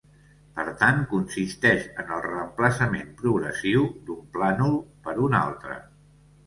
Per 0.53 0.63
tant, 0.83 1.03
consisteix 1.11 1.85
en 2.05 2.09
el 2.17 2.25
reemplaçament 2.29 3.13
progressiu 3.23 3.87
d'un 4.09 4.27
plànol 4.39 4.77
per 5.07 5.19
un 5.29 5.43
altre. 5.47 5.81